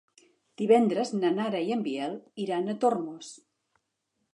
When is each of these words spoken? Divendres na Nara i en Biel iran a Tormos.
Divendres 0.61 1.11
na 1.19 1.31
Nara 1.37 1.63
i 1.67 1.75
en 1.77 1.85
Biel 1.91 2.19
iran 2.49 2.67
a 2.67 2.77
Tormos. 2.87 3.35